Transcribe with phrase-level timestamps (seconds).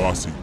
[0.00, 0.36] básico.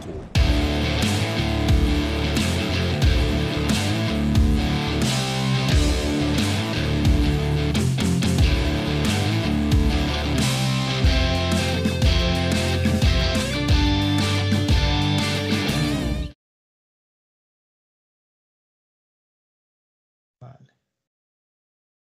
[20.40, 20.72] Vale.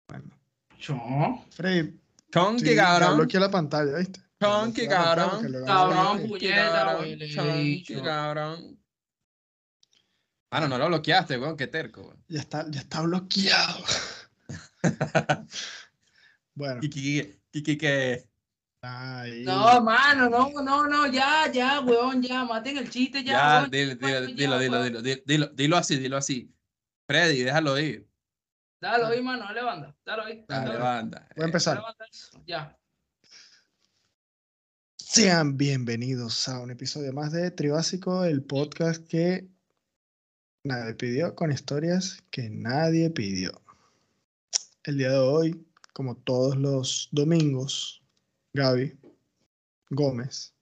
[0.08, 0.30] Bueno.
[0.78, 1.44] Yo.
[1.50, 1.98] Freddy,
[2.30, 3.16] Chonky, sí, ya cabrón.
[3.18, 4.27] bloqueé la pantalla, ¿viste?
[4.40, 5.64] Chonky, cabrón.
[5.66, 6.98] Cabrón, puñeta,
[7.34, 8.78] Chonky, cabrón.
[10.50, 11.56] Ah, no, no lo bloqueaste, weón.
[11.56, 12.24] Qué terco, weón.
[12.28, 13.84] Ya está, ya está bloqueado.
[16.54, 18.28] bueno, Kiki, Kiki, que.
[18.80, 23.32] No, mano, no, no, no, ya, ya, weón, ya, maten el chiste, ya.
[23.32, 26.54] Ya, weón, dilo, dilo, ya, dilo, dilo, dilo, dilo, dilo, dilo así, dilo así.
[27.06, 28.08] Freddy, déjalo ir.
[28.80, 30.44] Dale ahí, mano, dale banda, dale ahí.
[30.48, 31.28] Dale, dale, banda.
[31.34, 31.76] Voy a empezar.
[31.76, 32.77] dale Ya.
[35.18, 39.48] Sean bienvenidos a un episodio más de Tribásico, el podcast que
[40.62, 43.60] nadie pidió, con historias que nadie pidió.
[44.84, 48.00] El día de hoy, como todos los domingos,
[48.52, 48.96] Gaby
[49.90, 50.54] Gómez,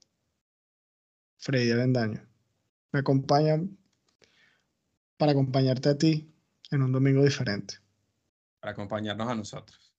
[1.37, 2.27] Freddy Avendaño,
[2.91, 3.77] me acompañan
[5.17, 6.33] para acompañarte a ti
[6.71, 7.75] en un domingo diferente,
[8.59, 9.93] Para acompañarnos a nosotros.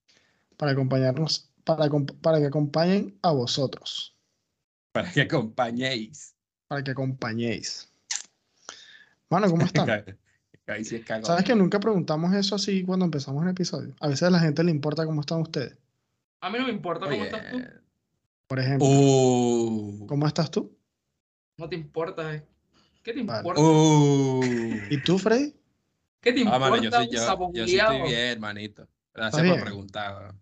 [0.56, 1.88] para acompañarnos, para,
[2.20, 4.17] para que acompañen a vosotros.
[5.02, 6.34] Para que acompañéis.
[6.66, 7.88] para que acompañéis.
[9.30, 9.88] Mano, ¿cómo están?
[10.66, 11.24] Ahí sí es cagón.
[11.24, 13.94] ¿Sabes que nunca preguntamos eso así cuando empezamos el episodio?
[14.00, 15.76] A veces a la gente le importa cómo están ustedes.
[16.40, 17.62] A mí no me importa cómo Oye, estás tú.
[18.46, 20.76] Por ejemplo, Uh, ¿cómo estás tú?
[21.56, 22.44] No te importa, eh.
[23.02, 23.38] ¿Qué te Vale.
[23.38, 23.60] importa?
[23.62, 24.80] uh.
[24.90, 25.54] ¿Y tú, Freddy?
[26.20, 26.58] ¿Qué te Ah, importa?
[26.70, 28.88] mano, yo sí, un yo, sapo yo sí estoy bien, hermanito.
[29.14, 29.64] Gracias ¿Estás por bien?
[29.64, 30.34] preguntar.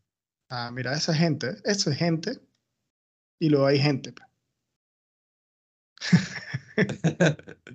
[0.48, 2.40] Ah, mira, esa gente, esa es gente.
[3.38, 4.12] Y luego hay gente.
[6.74, 7.66] Pues.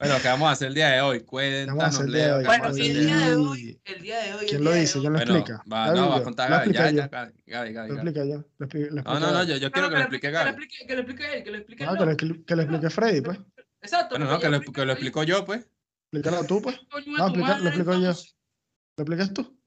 [0.00, 1.24] Bueno, ¿qué vamos a hacer el día de hoy?
[1.28, 2.36] ¿Qué vamos a hacer Cuéntanos, el día de Leo.
[2.36, 2.44] hoy?
[2.44, 4.46] ¿qué Bueno, el día de hoy, el día de hoy.
[4.46, 5.00] ¿Quién lo dice?
[5.00, 5.64] ¿Quién lo Bueno, explica?
[5.72, 6.72] va, Gaby, no, va a contar Gaby.
[6.72, 7.10] Ya, explica ya, yo.
[7.10, 8.44] Gaby, Gaby, Gaby, Lo explica yo.
[8.58, 9.54] Lo expli- lo No, explica no, no, yo.
[9.54, 10.48] yo, yo quiero que lo explique Que lo Gaby.
[10.50, 11.98] explique, que lo explique él, que lo explique Ah, él.
[11.98, 13.38] que lo, expli- que lo explique Freddy, pues.
[13.82, 14.14] Exacto.
[14.16, 15.68] Bueno, no, que lo, que lo explico yo, pues.
[16.12, 16.78] Explícalo tú, pues.
[17.08, 18.12] No, explica- lo explico yo.
[18.12, 19.58] ¿Lo explicas tú?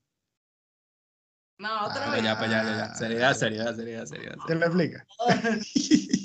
[1.60, 2.24] No, otra Ah, vez.
[2.24, 2.96] ya, pues ya, ya, ya.
[2.96, 4.36] Seriedad, seriedad, seriedad, seriedad.
[4.48, 5.06] ¿Quién lo explica?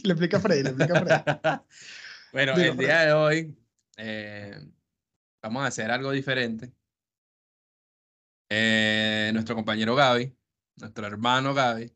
[0.07, 1.61] Le explica a Freddy, le explica a Freddy.
[2.33, 3.57] Bueno, el día de hoy
[3.97, 4.59] eh,
[5.43, 6.73] vamos a hacer algo diferente.
[8.49, 10.37] Eh, nuestro compañero Gaby,
[10.77, 11.93] nuestro hermano Gaby,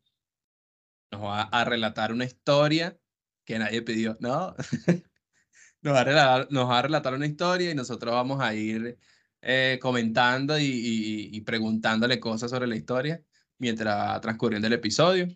[1.12, 2.99] nos va a relatar una historia
[3.44, 4.54] que nadie pidió, ¿no?
[5.82, 8.99] nos, va a relatar, nos va a relatar una historia y nosotros vamos a ir
[9.43, 13.22] eh, comentando y, y- y preguntándole cosas sobre la historia
[13.59, 15.28] mientras va transcurriendo el episodio.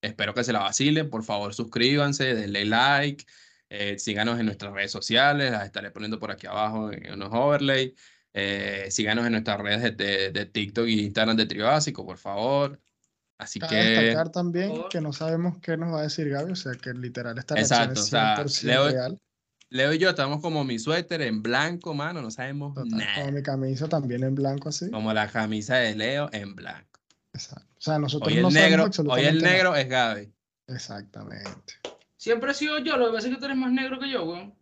[0.00, 1.10] Espero que se la vacilen.
[1.10, 3.24] Por favor, suscríbanse, denle like,
[3.70, 5.50] eh, síganos en nuestras redes sociales.
[5.50, 7.94] Las estaré poniendo por aquí abajo en unos overlay.
[8.32, 12.80] Eh, síganos en nuestras redes de, de- de TikTok y Instagram de Tribásico, por favor.
[13.38, 16.52] Así Cabe que, destacar también Por- que no sabemos qué nos va a decir Gaby,
[16.52, 19.18] o sea que literal esta Exacto, reacción o sea, es 100% Leo- real.
[19.70, 22.20] Leo y yo estamos como mi suéter en blanco, mano.
[22.22, 23.14] No sabemos Total, nada.
[23.20, 24.90] Como mi camisa también en blanco así.
[24.90, 27.00] Como la camisa de Leo en blanco.
[27.34, 27.67] Exacto.
[27.78, 29.50] O sea, nosotros Hoy el no sabemos negro, hoy el nada.
[29.52, 30.32] negro es Gaby.
[30.66, 31.74] Exactamente.
[32.16, 34.24] Siempre he sido yo, lo que pasa es que tú eres más negro que yo,
[34.24, 34.54] weón.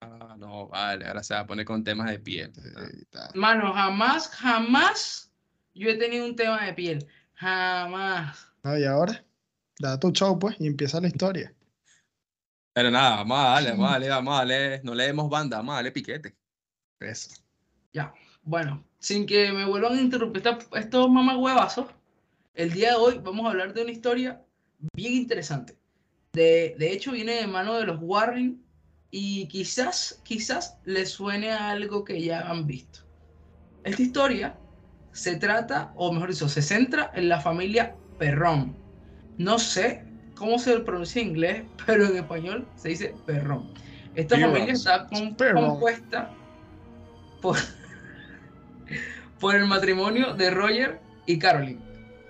[0.00, 2.52] Ah, no, vale, ahora se va a poner con temas de piel.
[2.56, 2.86] Ah.
[2.90, 3.30] Sí, tal.
[3.34, 5.32] Mano, jamás, jamás
[5.74, 7.06] yo he tenido un tema de piel.
[7.34, 8.46] Jamás.
[8.62, 9.24] No, y ahora,
[9.78, 11.52] da tu show pues y empieza la historia.
[12.72, 14.80] Pero nada, vamos a darle, vamos a darle, vamos a darle.
[14.84, 16.36] No leemos banda, vamos a darle piquete.
[17.00, 17.30] Eso.
[17.92, 18.14] Ya.
[18.42, 20.42] Bueno, sin que me vuelvan a interrumpir
[20.74, 21.86] estos mamagüevazos,
[22.54, 24.42] el día de hoy vamos a hablar de una historia
[24.94, 25.76] bien interesante.
[26.32, 28.62] De, de hecho, viene de mano de los Warren
[29.10, 33.00] y quizás, quizás les suene a algo que ya han visto.
[33.84, 34.58] Esta historia
[35.12, 38.76] se trata, o mejor dicho, se centra en la familia Perrón.
[39.38, 43.72] No sé cómo se pronuncia en inglés, pero en español se dice Perrón.
[44.14, 46.30] Esta familia está compuesta
[47.40, 47.56] por,
[49.40, 51.80] por el matrimonio de Roger y Caroline,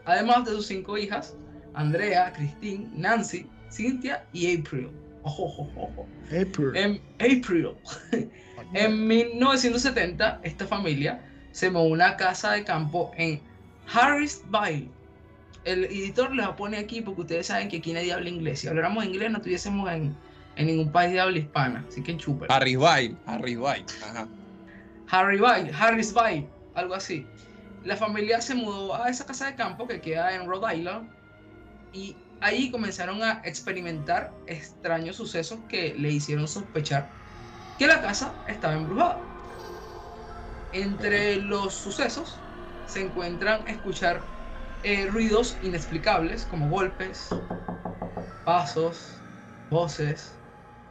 [0.05, 1.37] además de sus cinco hijas,
[1.75, 4.91] Andrea, Christine, Nancy, Cynthia y April.
[5.23, 6.09] Ojo, ojo, ojo.
[6.27, 6.73] April.
[6.75, 7.71] En April.
[8.75, 11.21] En 1970, esta familia
[11.53, 13.41] se mudó a una casa de campo en
[13.93, 14.89] Harrisville.
[15.65, 18.61] El editor les pone aquí porque ustedes saben que aquí nadie habla inglés.
[18.61, 20.17] Si habláramos inglés, no estuviésemos en,
[20.57, 21.85] en ningún país de habla hispana.
[21.89, 22.13] Así que
[22.77, 23.93] White, Harry White.
[24.03, 24.27] Ajá.
[25.11, 27.27] Harryville, Harrisville, algo así.
[27.83, 31.11] La familia se mudó a esa casa de campo que queda en Rhode Island
[31.93, 37.15] y allí comenzaron a experimentar extraños sucesos que le hicieron sospechar
[37.77, 39.27] que la casa estaba embrujada.
[40.73, 42.47] Entre los sucesos
[42.85, 44.31] se encuentran escuchar
[44.83, 47.29] eh, ruidos inexplicables como golpes,
[48.45, 49.25] pasos,
[49.71, 50.39] voces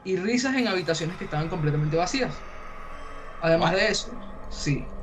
[0.04, 2.46] y risas en habitaciones que estaban completamente vacías.
[3.40, 4.12] Además de eso,
[4.50, 4.99] sí.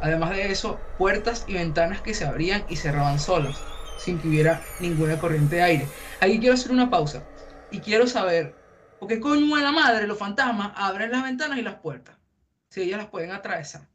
[0.00, 3.66] Además de eso, puertas y ventanas que se abrían y cerraban solas,
[3.96, 5.88] sin que hubiera ninguna corriente de aire.
[6.20, 7.26] Aquí quiero hacer una pausa
[7.70, 8.56] y quiero saber,
[8.98, 12.16] ¿por qué coño de la madre los fantasmas abren las ventanas y las puertas?
[12.70, 13.88] Si ellas las pueden atravesar.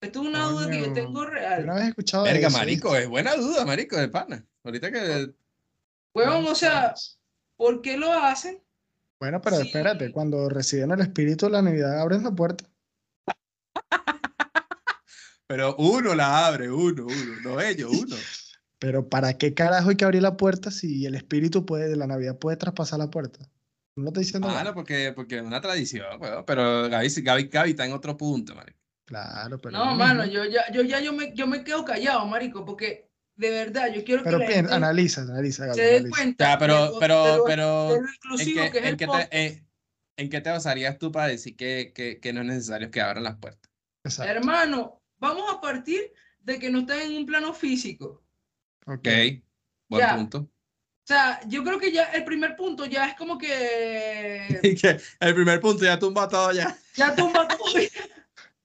[0.00, 1.66] Esto es una duda que yo tengo real.
[1.66, 4.44] no había escuchado de Verga, eso, marico, es buena duda, marico, de pana.
[4.62, 5.34] Ahorita que.
[6.14, 6.94] Huevón, o sea,
[7.56, 8.62] ¿por qué lo hacen?
[9.18, 9.66] Bueno, pero sí.
[9.66, 12.64] espérate, cuando reciben el espíritu de la Navidad abren la puerta.
[15.48, 18.16] Pero uno la abre, uno, uno, no ellos, uno.
[18.78, 22.06] Pero ¿para qué carajo hay que abrir la puerta si el espíritu puede, de la
[22.06, 23.38] Navidad puede traspasar la puerta?
[23.96, 24.48] No lo estoy diciendo.
[24.48, 26.44] Claro, porque, porque es una tradición, weón.
[26.44, 28.78] Pero Gaby, Gaby, Gaby está en otro punto, marico.
[29.06, 29.78] Claro, pero.
[29.78, 33.08] No, lo mano, yo ya, yo ya yo me, yo me quedo callado, marico, porque
[33.36, 36.16] de verdad yo quiero Pero que gente analiza, analiza, Gaby, se dé analiza.
[36.16, 38.84] cuenta Ya, pero, de pero, de lo- pero, de lo ¿en inclusivo que es en
[38.84, 39.30] el qué podcast.
[39.30, 39.66] te, en-
[40.18, 43.22] en qué te basarías tú para decir que, que, que no es necesario que abran
[43.22, 43.70] las puertas?
[44.04, 44.32] Exacto.
[44.32, 48.22] Hermano, vamos a partir de que no está en un plano físico.
[48.86, 49.08] Ok.
[49.88, 50.16] Buen Ya.
[50.16, 50.38] punto.
[50.38, 54.98] O sea, yo creo que ya el primer punto ya es como que Y que
[55.20, 56.76] el primer punto ya tumba todo ya.
[56.94, 57.58] ya tumba todo.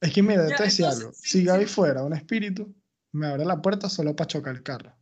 [0.01, 1.11] Es que mira, te decía algo.
[1.13, 1.73] sí, Si Gaby sí.
[1.73, 2.73] fuera un espíritu,
[3.13, 4.95] me abre la puerta solo para chocar el carro.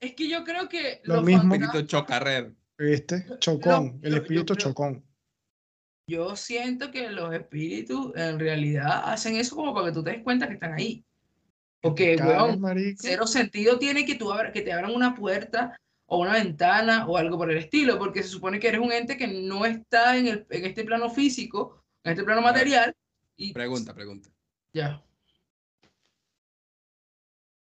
[0.00, 1.54] Es que yo creo que Lo los mismo.
[1.54, 2.54] fantasmas-.
[2.78, 3.26] ¿Viste?
[3.28, 5.04] Yo- Chocón, el yo espíritu chocón.
[6.08, 10.22] Yo siento que los espíritus en realidad hacen eso como para que tú te des
[10.22, 11.04] cuenta que están ahí.
[11.80, 12.60] Porque, weón,
[12.98, 17.16] cero sentido tiene que, tú abra- que te abran una puerta o una ventana o
[17.16, 20.26] algo por el estilo, porque se supone que eres un ente que no está en,
[20.26, 22.92] el, en este plano físico, en este plano material.
[23.36, 24.30] Y Pregunta, pregunta.
[24.72, 25.04] ya.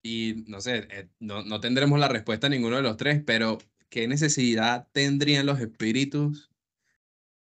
[0.04, 3.58] Y no sé, eh, no, no tendremos la respuesta a ninguno de los tres, pero
[3.88, 6.50] ¿qué necesidad tendrían los espíritus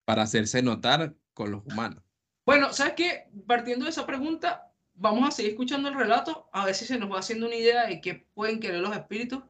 [0.10, 2.04] para hacerse notar con los humanos?
[2.44, 3.30] Bueno, ¿sabes qué?
[3.46, 7.12] Partiendo de esa pregunta, vamos a seguir escuchando el relato, a ver si se nos
[7.12, 9.44] va haciendo una idea de qué pueden querer los espíritus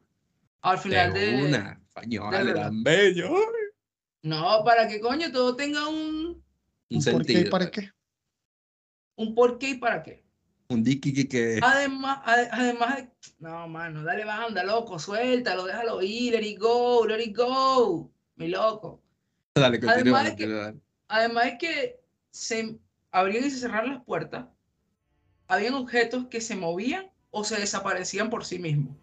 [0.61, 1.45] al final De de...
[1.45, 3.31] una, español, de eran bellos.
[4.21, 6.43] No, para que coño todo tenga un,
[6.89, 7.91] Un ¿Un ¿Por qué y para qué?
[9.15, 10.25] un por qué y para qué.
[10.67, 13.09] Un diki que, Además, ade- además de...
[13.39, 18.49] No, mano, dale banda, loco, suéltalo, déjalo ir, let it go, let it go, mi
[18.49, 19.01] loco.
[19.79, 20.79] Dale, además de que- continúa, dale.
[21.07, 21.99] Además de que
[22.31, 22.79] se
[23.11, 24.45] abrían y se cerraban las puertas,
[25.47, 28.95] habían objetos que se movían o se desaparecían por sí mismos.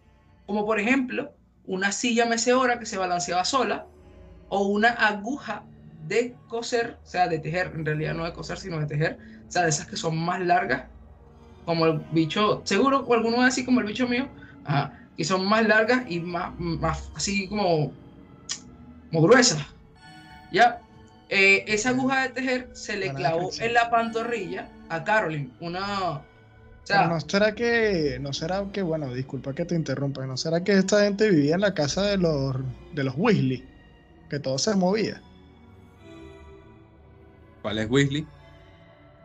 [0.46, 1.32] Como por ejemplo,
[1.64, 3.86] una silla mecedora que se balanceaba sola
[4.48, 5.64] o una aguja
[6.06, 9.18] de coser, o sea, de tejer, en realidad no de coser, sino de tejer,
[9.48, 10.84] o sea, de esas que son más largas,
[11.64, 14.28] como el bicho, seguro, o alguno así como el bicho mío,
[14.62, 17.92] ajá, que son más largas y más, más así como,
[19.10, 19.58] como gruesas.
[20.52, 20.80] ¿Ya?
[21.28, 26.10] Eh, esa aguja de tejer se le clavó en la pantorrilla a Caroline, una...
[26.10, 26.24] O
[26.88, 30.62] Pero sea, no será que, no será que, bueno, disculpa que te interrumpa, no será
[30.62, 32.54] que esta gente vivía en la casa de los,
[32.94, 33.68] de los Weasley,
[34.30, 35.20] que todo se movía.
[37.62, 38.26] ¿Cuál es Weasley?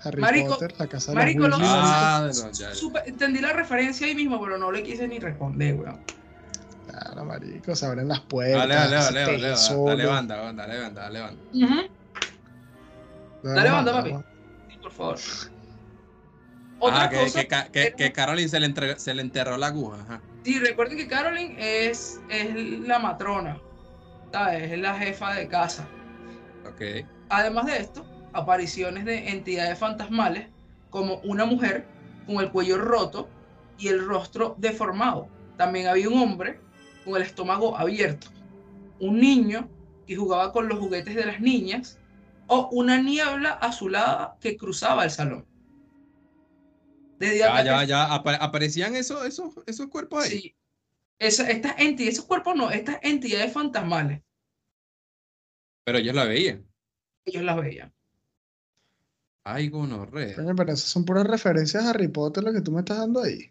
[0.03, 1.81] Harry Marico- Potter, la casa de marico, los lo- Weasley.
[1.83, 2.73] Ah, no, ya, ya.
[2.73, 5.99] supe- entendí la referencia ahí mismo, pero no le quise ni responder, weón.
[7.25, 8.57] Marico, se abren las puertas.
[8.67, 9.49] Dale, dale, dale, dale,
[9.85, 11.41] dale, banda, banda, dale, banda, dale, banda.
[13.43, 14.09] Dale, Dale, banda, papi.
[14.69, 15.17] Sí, por favor.
[16.83, 19.55] Otra Ah, que, cosa, que, que, era- que Caroline se le, entre- se le enterró
[19.57, 19.97] la aguja.
[20.01, 20.21] Ajá.
[20.43, 22.55] sí, recuerden que Caroline es, es
[22.87, 23.59] la matrona,
[24.31, 24.71] ¿sabes?
[24.71, 25.87] Es la jefa de casa.
[26.67, 27.05] Ok.
[27.29, 30.47] Además de esto, apariciones de entidades fantasmales
[30.89, 31.85] como una mujer
[32.25, 33.29] con el cuello roto
[33.77, 35.27] y el rostro deformado.
[35.57, 36.59] También había un hombre
[37.03, 38.27] con el estómago abierto,
[38.99, 39.69] un niño
[40.07, 41.97] que jugaba con los juguetes de las niñas
[42.47, 45.45] o una niebla azulada que cruzaba el salón.
[47.19, 48.13] Desde Ya, ya, ya.
[48.13, 50.29] apa- aparecían esos, esos, esos cuerpos ahí.
[50.39, 50.55] Sí.
[51.19, 54.21] Esa- estas entidades, esos cuerpos no, estas entidades fantasmales,
[55.83, 56.67] Pero ellos la veían.
[57.25, 57.93] ellos las veían.
[59.43, 60.35] Ay, gonorrea.
[60.35, 63.50] Pero esas son puras referencias a Harry Potter lo que tú me estás dando ahí.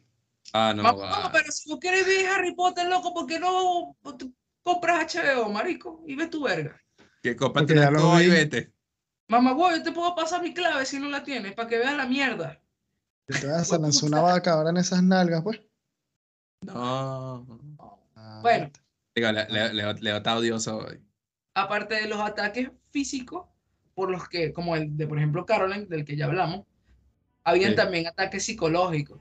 [0.52, 1.30] Ah, no, Mamá, va.
[1.32, 3.97] pero si tú quieres ver Harry Potter, loco, ¿por qué no
[4.62, 6.02] compras HBO, marico?
[6.06, 6.80] Y ves tu verga.
[7.23, 8.73] Que cómprate escoba y vete.
[9.28, 11.97] Mamá, güey, yo te puedo pasar mi clave si no la tienes, para que veas
[11.97, 12.61] la mierda.
[13.26, 15.61] Te vas a lanzar una vaca ahora en esas nalgas, pues.
[16.62, 17.47] No.
[18.16, 18.70] Ah, Bueno.
[19.14, 21.00] Digo, le, le, Leo, Leo está odioso hoy.
[21.54, 23.47] aparte de los ataques físicos,
[23.94, 26.66] por los que, como el de, por ejemplo, Caroline, del que ya hablamos,
[27.44, 27.76] habían Sí.
[27.76, 29.20] también ataques psicológicos.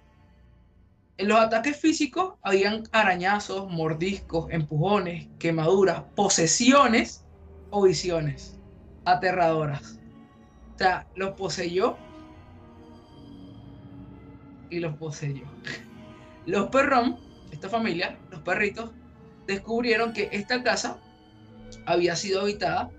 [1.20, 7.26] En los ataques físicos habían arañazos, mordiscos, empujones, quemaduras, posesiones
[7.72, 8.58] o visiones
[9.04, 10.00] aterradoras.
[10.76, 11.98] O sea, los poseyó
[14.70, 15.44] y los poseyó.
[16.46, 17.18] Los perrón,
[17.52, 18.92] esta familia, los perritos,
[19.46, 21.02] descubrieron que esta casa
[21.86, 22.92] había sido habitada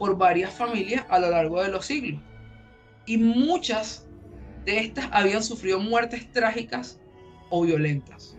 [0.00, 2.20] por varias familias a lo largo de los siglos.
[3.06, 4.04] Y muchas
[4.64, 6.98] de estas habían sufrido muertes trágicas
[7.50, 8.36] o violentas.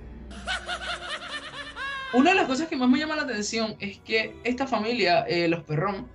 [2.14, 5.48] Una de las cosas que más me llama la atención es que esta familia, eh,
[5.48, 6.08] los Perrón,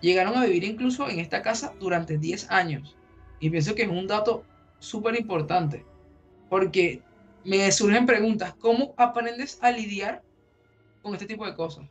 [0.00, 2.96] llegaron a vivir incluso en esta casa durante 10 años.
[3.40, 4.44] Y pienso que es un dato
[4.78, 5.84] súper importante.
[6.48, 7.02] Porque
[7.44, 10.22] me surgen preguntas, ¿cómo aprendes a lidiar
[11.02, 11.86] con este tipo de cosas?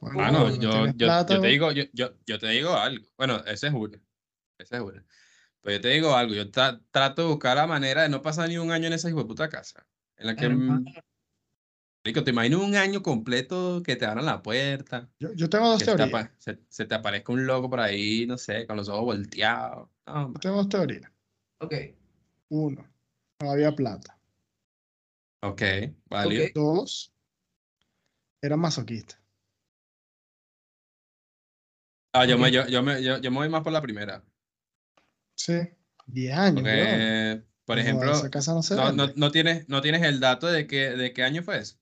[0.00, 0.92] Bueno, yo,
[1.24, 3.06] te digo, yo, yo, yo te digo algo.
[3.16, 3.98] Bueno, ese es uno.
[4.58, 5.02] Ese es uno.
[5.66, 6.32] Pero yo te digo algo.
[6.32, 9.10] Yo tra- trato de buscar la manera de no pasar ni un año en esa
[9.10, 9.84] puta casa.
[10.16, 10.84] En la que, mm,
[12.04, 15.10] marico, te imagino un año completo que te abran la puerta.
[15.18, 16.30] yo, yo tengo dos Que se te, teorías.
[16.38, 19.88] se, se te aparezca un loco por ahí, no sé, con los ojos volteados.
[20.06, 21.10] No, Yo tengo dos teorías.
[21.58, 21.74] Ok,
[22.48, 22.86] Uno,
[23.40, 24.16] no había plata.
[25.42, 25.62] ok,
[26.08, 26.44] válido.
[26.44, 26.50] Ok.
[26.54, 27.12] Dos,
[28.40, 29.20] eran masoquistas.
[32.12, 34.24] Ah, yo, me, yo, yo, me, yo, yo me voy más por la primera.
[35.36, 35.54] Sí,
[36.06, 36.62] 10 años.
[36.62, 40.20] Porque, por No, ejemplo, esa casa no se no, no, no tienes, no tienes el
[40.20, 41.76] dato de, que, de qué año fue eso.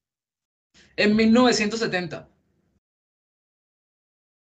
[0.96, 2.28] en 1970.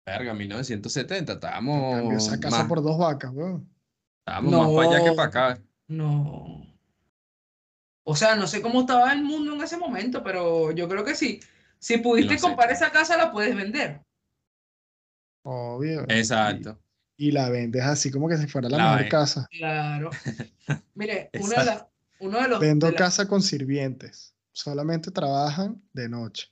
[0.05, 3.65] Verga, 1970, En estábamos cambio, esa casa más, por dos vacas, bro.
[4.19, 5.15] estábamos más para allá que No.
[5.15, 5.63] para acá.
[5.87, 6.65] No.
[8.05, 11.15] O sea, no sé cómo estaba el mundo en ese momento, pero yo creo que
[11.15, 11.39] sí.
[11.79, 12.47] Si pudiste No sé.
[12.47, 14.01] comprar esa casa, la puedes vender.
[15.45, 16.05] Obvio.
[16.09, 16.79] Exacto.
[17.15, 19.47] Y, la vendes así como que si fuera la La mejor ven- casa.
[19.51, 20.09] Claro.
[20.95, 21.79] Mire, una de
[22.19, 22.59] uno de los.
[22.59, 24.33] Vendo de la- casa con sirvientes.
[24.51, 26.47] Solamente trabajan de noche.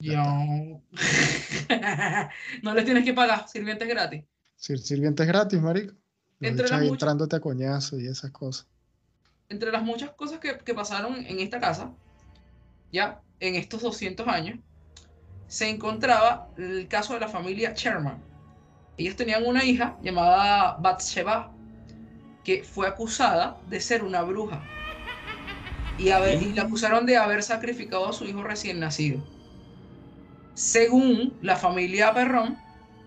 [0.00, 0.82] Yo-
[2.62, 4.24] no les tienes que pagar, sirvientes gratis.
[4.56, 5.94] Sir- Sirvientes gratis, marico.
[6.40, 8.66] Entre las muchas- entrándote a coñazo y esas cosas.
[9.48, 11.92] Entre las muchas cosas que, que pasaron en esta casa,
[12.92, 14.58] ya en estos 200 años,
[15.48, 18.22] se encontraba el caso de la familia Sherman.
[18.96, 21.52] Ellos tenían una hija llamada Bathsheba,
[22.44, 24.62] que fue acusada de ser una bruja.
[25.98, 29.20] Y, haber- y la acusaron de haber sacrificado a su hijo recién nacido.
[30.54, 32.56] Según la familia Perrón,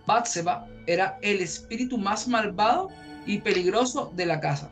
[0.05, 2.89] Bathsheba era el espíritu más malvado
[3.25, 4.69] y peligroso de la casa.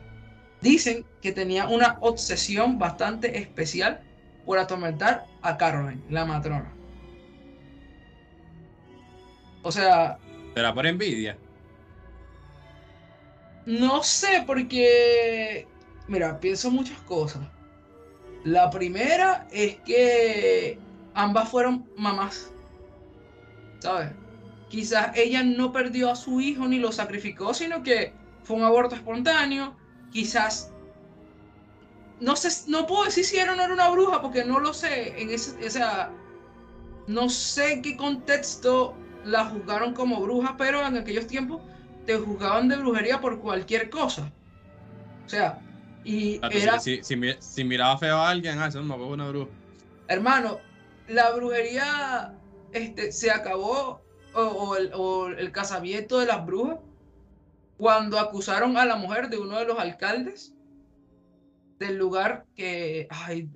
[0.60, 4.00] Dicen que tenía una obsesión bastante especial
[4.44, 6.74] por atormentar a Caroline, la matrona.
[9.62, 10.18] O sea,
[10.54, 11.38] Será por envidia.
[13.66, 15.68] no sé, porque,
[16.08, 17.48] mira, pienso muchas cosas.
[18.44, 20.78] La primera es que
[21.14, 22.54] ambas fueron mamás,
[23.80, 24.12] ¿sabes?
[24.68, 28.94] Quizás ella no perdió a su hijo ni lo sacrificó, sino que fue un aborto
[28.94, 29.76] espontáneo.
[30.10, 30.72] Quizás,
[32.20, 34.72] no sé, no puedo decir si era o no era una bruja, porque no lo
[34.74, 35.20] sé.
[35.20, 36.12] En ese, o sea,
[37.06, 41.62] no sé qué contexto la juzgaron como bruja, pero en aquellos tiempos
[42.06, 44.32] te juzgaban de brujería por cualquier cosa.
[45.26, 45.58] O sea,
[46.04, 49.04] y Tato, si- era, Si, si, si miraba feo a alguien, ah, eso no me
[49.04, 49.50] una bruja.
[50.08, 50.58] hermano,
[51.08, 52.34] la brujería
[52.72, 54.00] este, se acabó,
[54.34, 56.78] o, o el, o el casamiento de las brujas,
[57.76, 60.54] cuando acusaron a la mujer de uno de los alcaldes
[61.78, 63.48] del lugar que, ay,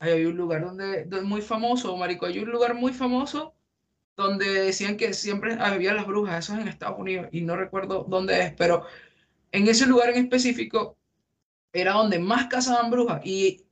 [0.00, 3.54] ay, hay un lugar donde, donde muy famoso, marico, hay un lugar muy famoso
[4.16, 8.04] donde decían que siempre había las brujas, eso es en Estados Unidos, y no recuerdo
[8.08, 8.84] dónde es, pero
[9.52, 10.98] en ese lugar en específico
[11.72, 13.64] era donde más cazaban brujas, y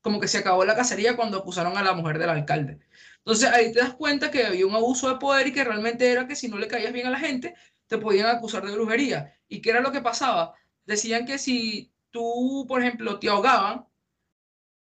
[0.00, 2.78] como que se acabó la cacería cuando acusaron a la mujer del alcalde.
[3.18, 6.28] Entonces ahí te das cuenta que había un abuso de poder y que realmente era
[6.28, 7.54] que si no le caías bien a la gente,
[7.88, 9.36] te podían acusar de brujería.
[9.48, 10.54] ¿Y qué era lo que pasaba?
[10.84, 13.86] Decían que si tú, por ejemplo, te ahogaban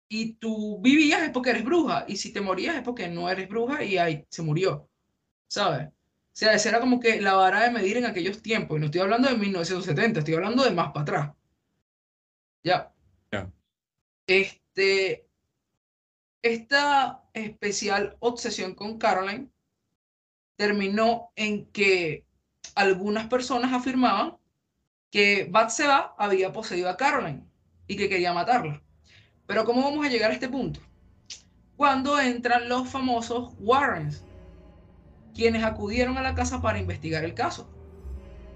[0.08, 3.50] y tú vivías es porque eres bruja, y si te morías es porque no eres
[3.50, 4.90] bruja y ahí se murió.
[5.50, 5.88] ¿Sabes?
[5.90, 5.92] O
[6.32, 8.78] sea, esa era como que la vara de medir en aquellos tiempos.
[8.78, 11.32] Y no estoy hablando de 1970, estoy hablando de más para atrás.
[12.64, 12.94] Ya.
[13.32, 13.52] Ya.
[14.28, 15.28] Este,
[16.42, 19.50] esta especial obsesión con Caroline
[20.56, 22.24] terminó en que
[22.76, 24.38] algunas personas afirmaban
[25.12, 27.44] que Batseba había poseído a Caroline
[27.88, 28.82] y que quería matarla.
[29.46, 30.80] Pero ¿cómo vamos a llegar a este punto?
[31.80, 34.22] cuando entran los famosos Warrens,
[35.40, 37.70] quienes acudieron a la casa para investigar el caso,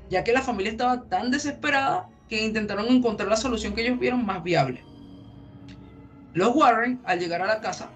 [0.10, 4.26] ya que la familia estaba tan desesperada que intentaron encontrar la solución que ellos vieron
[4.26, 4.84] más viable.
[6.34, 7.90] Los Warren, al llegar a la casa,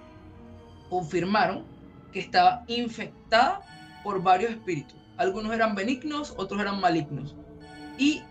[0.89, 1.65] confirmaron
[2.13, 3.59] que estaba infectada
[4.05, 4.95] por varios espíritus.
[5.17, 7.35] Algunos eran benignos, otros eran malignos.
[7.97, 8.23] Y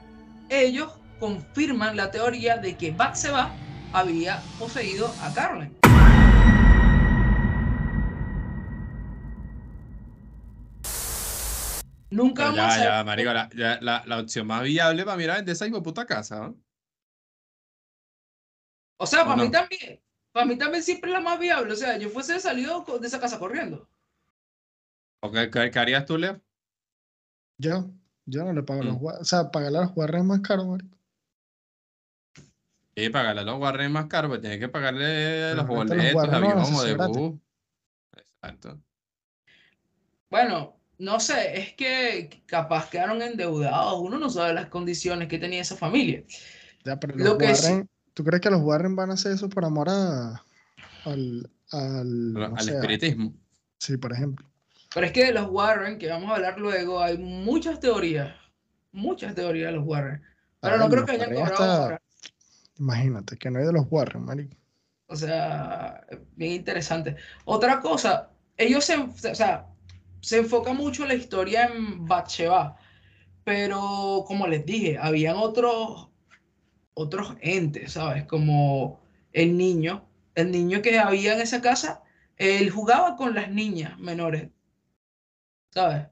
[0.49, 3.51] ellos confirman la teoría de que Batseba
[3.93, 5.77] había poseído a Carmen.
[12.11, 15.05] Nunca Pero vamos a ya, saber- ya, marico, la, ya, la, la opción más viable
[15.05, 16.57] para mirar de esa hijo de puta casa, ¿no?
[18.99, 19.51] O sea, ¿O para mí no?
[19.51, 20.01] también.
[20.33, 21.73] Para mí también siempre es la más viable.
[21.73, 23.89] O sea, yo fuese salido de esa casa corriendo.
[25.21, 26.41] ¿O qué, harías tú, Leo?
[27.59, 27.91] Yo,
[28.27, 29.03] yo no le pago a los Mm.
[29.05, 29.23] Warren.
[29.23, 30.97] O sea, pagarle a los Warren es más caro, marico.
[32.95, 36.23] Sí, pagarle a los Warren más caro, pues tienes que pagarle los Pero los boletos,
[36.23, 37.41] a o de bus.
[38.17, 38.81] Exacto.
[40.31, 44.01] Bueno, no sé, es que capaz quedaron endeudados.
[44.01, 46.23] Uno no sabe las condiciones que tenía esa familia.
[46.85, 49.65] Ya, pero Lo que Warren, ¿tú crees que los Warren van a hacer eso por
[49.65, 50.43] amor a,
[51.05, 53.35] al, al, no espiritismo.
[53.79, 54.47] sí, por ejemplo.
[54.95, 58.35] Pero es que de los Warren, que vamos a hablar luego, hay muchas teorías.
[58.93, 60.23] Muchas teorías de los Warren.
[60.61, 62.03] Pero no creo que hayan cobrado hasta-.
[62.79, 64.57] Imagínate, que no hay de los Warren, marico.
[65.09, 67.17] O sea, bien interesante.
[67.45, 69.67] Otra cosa, ellos se, o sea,
[70.27, 72.77] se enfoca mucho la historia en Bathsheba,
[73.45, 76.09] pero como les dije, habían otros,
[76.95, 78.25] otros entes, ¿sabes?
[78.25, 79.01] Como
[79.33, 80.05] el niño,
[80.35, 82.03] el niño que había en esa casa,
[82.39, 84.51] él jugaba con las niñas menores,
[85.71, 86.09] ¿sabes?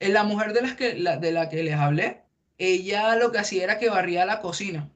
[0.00, 2.22] Eh, La mujer de, las que, la, de la que les hablé,
[2.56, 4.90] ella lo que hacía era que barría la cocina.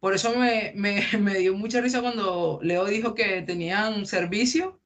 [0.00, 4.80] Por eso me, me, me dio mucha risa cuando Leo dijo que tenían servicio,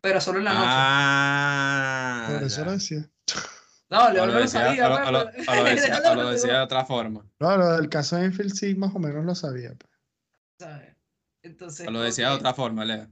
[0.00, 0.66] pero solo en la noche.
[0.68, 3.08] Ah, Por eso lo decía.
[3.88, 4.86] No, lo no lo decía, sabía.
[4.86, 7.24] o lo- pues, lo- pero- o lo decía- lo de otra forma.
[7.38, 9.74] No, lo del caso de Enfield sí, más o menos lo sabía.
[9.78, 9.92] pues.
[10.60, 10.96] ¿sabes?
[11.44, 13.06] Entonces, O lo decía de otra forma, Leo.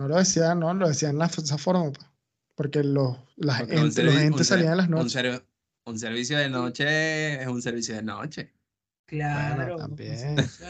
[0.00, 2.04] No lo decía, no, lo decía en la, esa forma, pues.
[2.56, 5.12] Porque los, las Porque los entes salían en las un noches.
[5.12, 5.46] ser-
[5.86, 8.52] un servicio de noche es un servicio de noche.
[9.06, 9.76] Claro.
[9.76, 10.34] también.
[10.34, 10.64] de noche.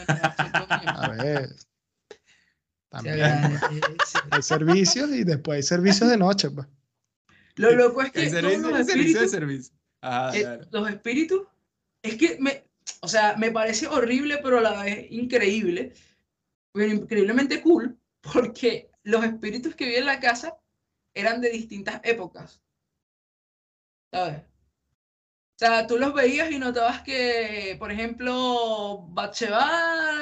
[0.85, 1.55] A ver.
[2.89, 3.59] También.
[4.31, 6.67] Hay servicios y después hay servicios de noche, pues.
[7.55, 9.73] Lo loco es que El todos servicio, los el servicio de espíritus, servicio.
[10.01, 10.67] Ah, eh, claro.
[10.71, 11.41] los espíritus,
[12.03, 12.63] es que me,
[13.01, 15.93] o sea, me parece horrible, pero a la vez increíble,
[16.71, 20.55] pero increíblemente cool, porque los espíritus que vi en la casa
[21.15, 22.61] eran de distintas épocas.
[24.11, 24.43] ¿Sabes?
[25.57, 29.67] O sea, tú los veías y notabas que, por ejemplo, Bathsheba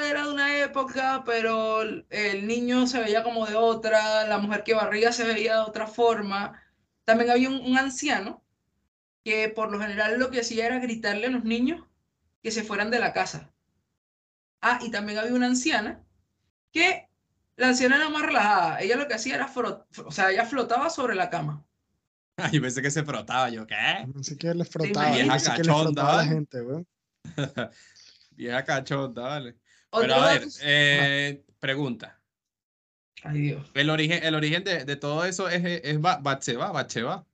[0.08, 4.72] era de una época, pero el, niño se veía como de otra, la mujer que
[4.72, 6.62] barría se veía de otra forma.
[7.04, 8.42] También había un, un anciano
[9.24, 11.84] que por lo general lo que hacía era gritarle a los niños
[12.42, 13.52] que se fueran de la casa.
[14.62, 16.02] Ah, y también había una anciana
[16.72, 17.08] que
[17.56, 18.80] la anciana era más relajada.
[18.80, 19.52] Ella lo que hacía era,
[20.06, 21.66] o sea, ella flotaba sobre la cama.
[22.52, 23.48] Yo pensé que se frotaba.
[23.50, 24.06] Yo, ¿qué?
[24.14, 25.26] No sé qué le frotaba, imaginas?
[25.28, 26.28] no sé qué le Cachonda, frotaba a la ¿vale?
[26.34, 26.86] gente, weón.
[28.32, 29.56] Vieja cachonda, vale.
[29.90, 32.20] Pero a ver, eh, pregunta.
[33.22, 33.70] Ay, Dios.
[33.74, 37.24] El origen, el origen de, de todo eso es, es Ba- Batseba, Batseba.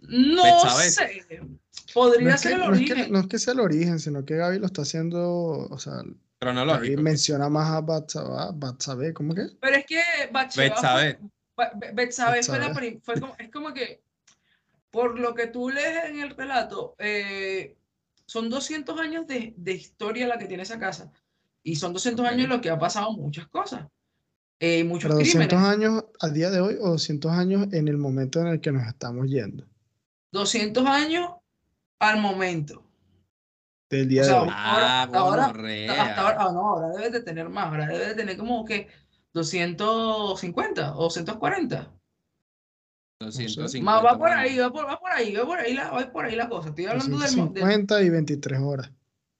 [0.00, 0.42] No
[0.80, 1.38] sé.
[1.40, 1.58] No
[1.94, 3.12] Podría es, que, ser el no, es que, origen.
[3.12, 5.20] no es que sea el origen, sino que Gaby lo está haciendo,
[5.68, 7.02] o sea, Gaby Cronológico.
[7.02, 9.46] menciona más a Batsabé, ¿cómo que?
[9.60, 11.16] Pero es que Bathsheba
[11.54, 11.72] fue- Betsabé.
[11.72, 14.02] Ba- Be- Betsabé fue la fue como, es como que,
[14.90, 17.76] por lo que tú lees en el relato, eh,
[18.26, 21.10] son 200 años de, de historia la que tiene esa casa.
[21.62, 23.86] Y son 200 años en los que ha pasado muchas cosas.
[24.58, 25.68] Eh, muchos Pero 200 crímenes.
[25.68, 28.86] años a día de hoy o 200 años en el momento en el que nos
[28.86, 29.66] estamos yendo.
[30.32, 31.30] 200 años
[31.98, 32.84] al momento.
[33.90, 34.48] Del día O sea, de hoy.
[34.52, 36.02] Ah, Ahora- ahora- gonorrea.
[36.02, 37.66] Hasta ahora, ah, no, ahora debe de tener más.
[37.66, 38.88] Ahora debe de tener como que
[39.34, 41.92] 250 o 240.
[43.20, 46.12] 250 Más va por ahí, va por, va por ahí, va por ahí la, va
[46.12, 46.70] por ahí la cosa.
[46.70, 48.90] Estoy hablando del, mo- del, 250 y 23 horas.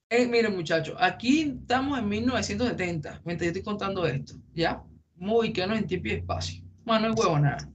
[0.09, 4.83] Eh, miren, muchachos, aquí estamos en 1970, mientras yo estoy contando esto, ¿ya?
[5.17, 6.63] Muy que no en tiempo y espacio.
[6.85, 7.69] Bueno, no hay huevo nada.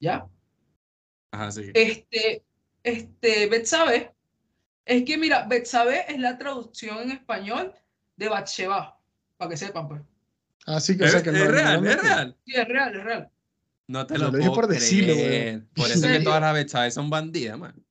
[0.00, 0.26] ¿Ya?
[1.32, 1.70] Ajá, sí.
[1.74, 2.42] Este,
[2.82, 4.14] este, Betsabe,
[4.86, 7.74] es que mira, Betsabe es la traducción en español
[8.16, 8.98] de Bathsheba,
[9.36, 10.00] para que sepan, pues.
[10.70, 12.36] Así que, o Es, sea, que es no- no real, lo es real.
[12.44, 13.30] Sí, es real, es real.
[13.88, 15.66] No te lo lo dije puedo por decirlo, creer.
[15.74, 17.84] Por eso ¿En es que todas las Betsabe son bandidas, man.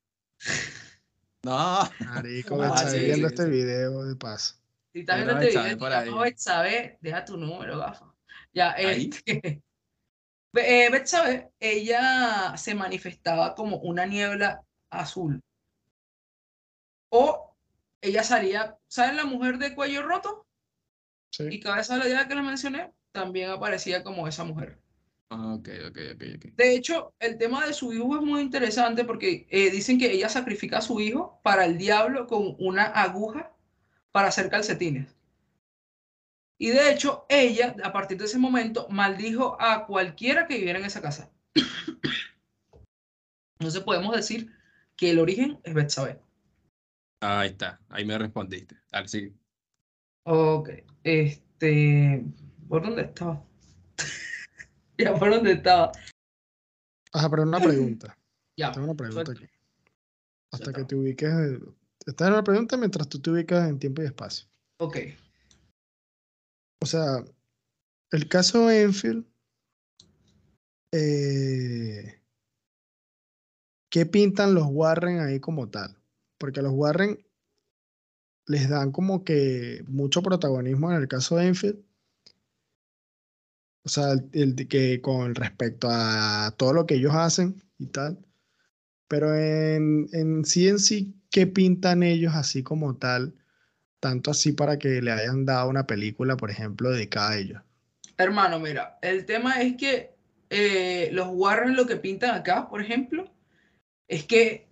[1.43, 1.89] No.
[1.99, 3.49] Marico, Ah, sí, viendo sí, este sí.
[3.49, 4.55] video de paso.
[4.93, 6.09] Si estás viendo este video, por ahí.
[7.01, 8.13] deja tu número, gafa.
[8.53, 9.61] Ya, este,
[10.51, 15.41] Be- eh, Betsabe, ella se manifestaba como una niebla azul.
[17.11, 17.55] O
[18.01, 20.47] ella salía, ¿saben la mujer de cuello roto?
[21.37, 24.79] Y cabeza de la llave que les mencioné, también aparecía como esa mujer.
[25.29, 26.45] Ah, ok, ok, ok, ok.
[26.55, 30.27] De hecho, el tema de su hijo es muy interesante porque eh, dicen que ella
[30.27, 33.53] sacrifica a su hijo para el diablo con una aguja
[34.11, 35.15] para hacer calcetines.
[36.57, 40.85] Y de hecho, ella, a partir de ese momento, maldijo a cualquiera que viviera en
[40.85, 41.31] esa casa.
[43.59, 44.51] Entonces podemos decir
[44.97, 46.19] que el origen es Betsabé.
[47.21, 48.75] Ahí está, ahí me respondiste.
[48.91, 49.33] Dale, sigue.
[50.23, 50.69] Ok,
[51.03, 52.23] este,
[52.67, 53.43] ¿por dónde estaba?
[54.97, 55.91] ya, ¿por dónde estaba?
[57.13, 58.15] Ajá, pero una pregunta.
[58.57, 59.45] Ya, Tengo una pregunta aquí.
[60.51, 61.29] Hasta que te ubiques.
[62.05, 64.49] Esta es la pregunta mientras tú te ubicas en tiempo y espacio.
[64.81, 64.97] Ok,
[66.83, 67.23] O sea,
[68.11, 69.25] el caso Enfield.
[70.91, 72.21] eh,
[73.89, 75.97] ¿Qué pintan los Warren ahí como tal?
[76.37, 77.25] Porque los Warren
[78.49, 81.77] les dan como que mucho protagonismo en el caso de Enfield.
[83.85, 88.17] O sea, el, que con respecto a todo lo que ellos hacen y tal.
[89.07, 93.35] Pero en, en sí en sí, ¿qué pintan ellos así como tal?
[93.99, 97.61] Tanto así para que le hayan dado una película, por ejemplo, dedicada a ellos.
[98.17, 100.15] hermano, mira, el tema es que
[100.49, 103.31] eh, los Warren lo que pintan acá, por ejemplo,
[104.07, 104.67] es que,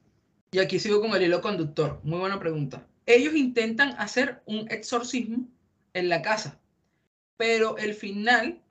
[0.52, 2.84] y aquí sigo con el hilo conductor, muy buena pregunta.
[3.08, 5.48] Ellos intentan hacer un exorcismo
[5.94, 6.60] en la casa,
[7.38, 8.62] pero el final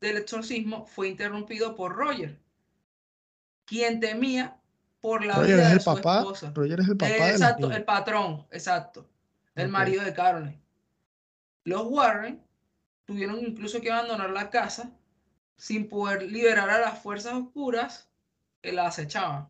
[0.00, 2.38] del exorcismo fue interrumpido por Roger,
[3.64, 4.60] quien temía
[5.00, 6.18] por la Roger vida es de el su papá.
[6.18, 6.52] esposa.
[6.54, 9.08] Roger es el papá Eh, exacto, el patrón, exacto.
[9.54, 10.60] El marido de Caroline.
[11.64, 12.42] Los Warren
[13.06, 14.92] tuvieron incluso que abandonar la casa
[15.56, 18.10] sin poder liberar a las fuerzas oscuras
[18.60, 19.48] que la acechaban.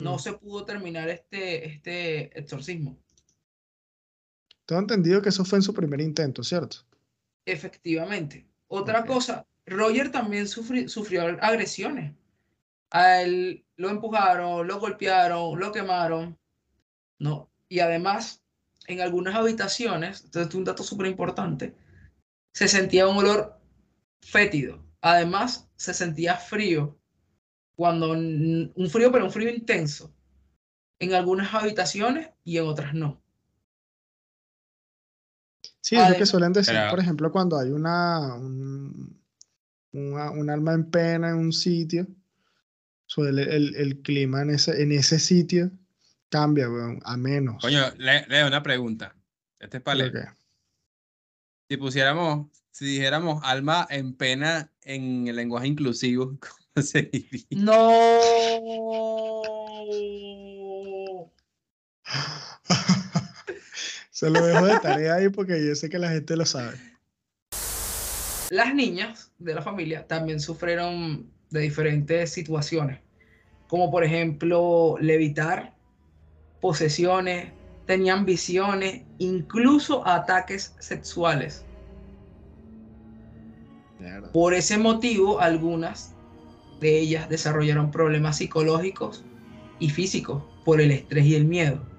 [0.00, 0.18] No Mm.
[0.18, 2.98] se pudo terminar este, este exorcismo.
[4.70, 6.76] Tengo entendido que eso fue en su primer intento, ¿cierto?
[7.44, 8.46] Efectivamente.
[8.68, 12.14] Otra cosa, Roger también sufri- sufrió agresiones.
[12.92, 16.38] A él lo empujaron, lo golpearon, lo quemaron.
[17.18, 17.50] No.
[17.68, 18.44] Y además,
[18.86, 21.74] en algunas habitaciones, esto es un dato súper importante,
[22.52, 23.58] se sentía un olor
[24.20, 24.86] fétido.
[25.00, 26.96] Además, se sentía frío.
[27.74, 30.14] Cuando un frío, pero un frío intenso.
[31.00, 33.20] En algunas habitaciones y en otras no.
[35.82, 39.20] Sí, es lo que suelen decir, Pero- por ejemplo, cuando hay una, un,
[39.92, 42.06] una- un alma en pena en un sitio,
[43.06, 45.70] suele el, el clima en ese, en ese sitio
[46.28, 47.60] cambia, weón, a menos.
[47.62, 49.16] Coño, le- Leo, una pregunta.
[49.58, 50.12] Este es para Leo.
[50.12, 50.28] que-
[51.68, 56.38] Si pusiéramos, si dijéramos alma en pena en el lenguaje inclusivo,
[56.74, 57.46] ¿cómo se diría?
[57.50, 57.90] No.
[64.20, 66.76] Se lo dejo de tarea ahí porque yo sé que la gente lo sabe.
[68.50, 73.00] Las niñas de la familia también sufrieron de diferentes situaciones,
[73.66, 75.74] como por ejemplo levitar,
[76.60, 77.50] posesiones,
[77.86, 81.64] tenían visiones, incluso ataques sexuales.
[84.34, 86.14] Por ese motivo, algunas
[86.78, 89.24] de ellas desarrollaron problemas psicológicos
[89.78, 91.89] y físicos por el estrés y el miedo.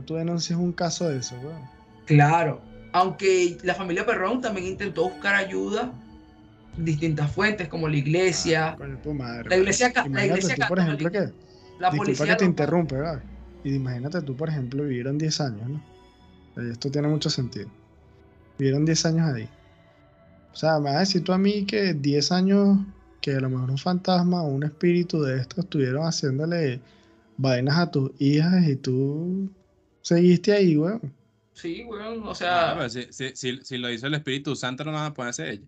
[0.00, 1.60] Tú denuncias un caso de eso, weón.
[2.06, 2.60] Claro,
[2.92, 5.92] aunque la familia Perrón también intentó buscar ayuda
[6.78, 9.50] en distintas fuentes como la iglesia, Con madre.
[9.50, 11.18] la iglesia, la iglesia tú, por ejemplo, que.
[11.18, 13.22] la Disculpa policía que te interrumpe, ¿verdad?
[13.64, 15.82] Y imagínate tú, por ejemplo, vivieron 10 años, ¿no?
[16.70, 17.68] Esto tiene mucho sentido.
[18.58, 19.48] Vivieron 10 años ahí.
[20.52, 22.78] O sea, me vas a decir tú a mí que 10 años
[23.20, 26.80] que a lo mejor un fantasma o un espíritu de estos estuvieron haciéndole
[27.38, 29.48] vainas a tus hijas y tú
[30.02, 31.14] seguiste ahí, weón.
[31.54, 34.90] Sí, weón, o Ah, sea, si, si, si, si lo hizo el Espíritu Santo, no
[34.92, 35.66] lo van a poder hacer ella.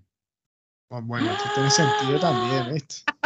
[0.89, 2.97] Pues bueno, esto tiene sentido también, ¿viste?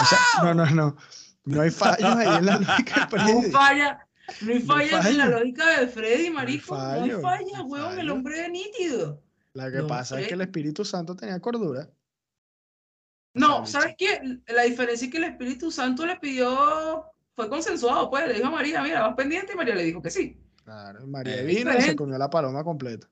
[0.00, 0.96] O sea, no, no, no.
[1.44, 3.50] No hay fallos ahí en la lógica de no Freddy.
[3.52, 4.08] falla,
[4.40, 7.22] no hay No hay falla en la lógica de Freddy, marico, no hay fallo, no
[7.22, 9.22] falla, weón, el hombre es nítido.
[9.54, 10.40] La que No, pasa es que el.
[10.40, 11.88] Espíritu Santo tenía cordura.
[13.34, 14.20] No, ¿sabes qué?
[14.48, 17.04] La diferencia es que el Espíritu Santo le pidió,
[17.42, 20.10] fue consensuado, pues, le dijo a María, mira, vas pendiente, y María le dijo que
[20.10, 20.38] sí.
[20.64, 23.08] Claro, María Eh, vino y se comió la paloma completa.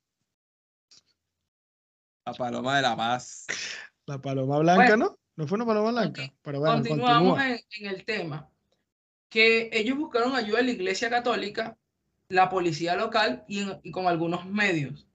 [2.27, 3.47] La paloma de la paz.
[4.07, 5.19] La paloma blanca, Bueno, ¿no?
[5.37, 6.23] No fue una paloma blanca.
[6.43, 7.49] Pero bueno, Continuamos continúa.
[7.51, 8.51] en, en el tema.
[9.29, 11.77] Que ellos buscaron ayuda de la Iglesia Católica,
[12.29, 15.07] la policía local y, en- y con algunos medios.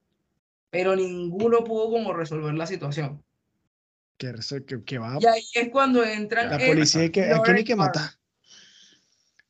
[0.70, 3.24] pero ninguno pudo como resolver la situación.
[4.18, 4.34] Que,
[4.66, 7.34] que, que va Y ahí es cuando entran la el policía hay que, hay que
[7.34, 8.10] ni Lawrence que matar.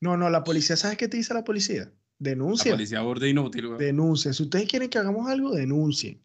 [0.02, 1.84] No, no, la policía, ¿sabes qué te dice la policía?
[1.86, 2.72] La Denuncia.
[2.72, 3.80] policía burda inútil, güey.
[3.80, 4.34] Denuncia.
[4.34, 6.22] Si ustedes quieren que hagamos algo, denuncien.